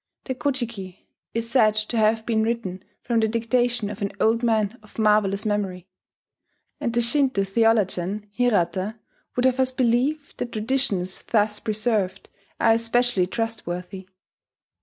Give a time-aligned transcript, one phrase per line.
[0.23, 1.05] The Ko ji ki
[1.35, 5.45] is said to have been written from the dictation of an old man of marvellous
[5.45, 5.85] memory;
[6.79, 8.95] and the Shinto theologian Hirata
[9.35, 12.29] would have us believe that traditions thus preserved
[12.59, 14.07] are especially trustworthy.